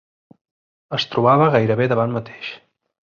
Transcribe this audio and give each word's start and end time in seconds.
Es 0.97 1.05
trobava 1.11 1.51
gairebé 1.57 1.87
davant 1.91 2.17
mateix 2.19 2.49